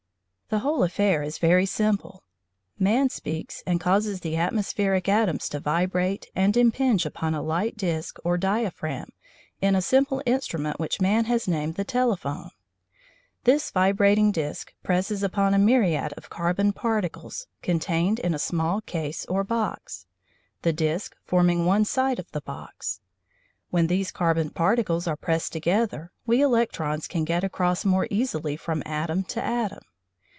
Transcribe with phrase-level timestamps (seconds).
[0.53, 2.23] The whole affair is very simple.
[2.77, 8.17] Man speaks and causes the atmospheric atoms to vibrate and impinge upon a light disc
[8.25, 9.13] or diaphragm
[9.61, 12.49] in a simple instrument which man has named the telephone.
[13.45, 19.23] This vibrating disc presses upon a myriad of carbon particles contained in a small case
[19.27, 20.05] or box,
[20.63, 22.99] the disc forming one side of the box.
[23.69, 28.83] When these carbon particles are pressed together we electrons can get across more easily from
[28.85, 29.83] atom to atom.